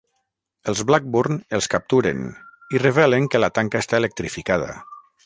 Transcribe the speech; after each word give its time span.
Els 0.71 0.79
Blackburn 0.91 1.35
els 1.57 1.67
capturen 1.75 2.23
i 2.77 2.81
revelen 2.85 3.29
que 3.35 3.43
la 3.47 3.51
tanca 3.59 3.83
està 3.87 4.01
electrificada. 4.05 4.73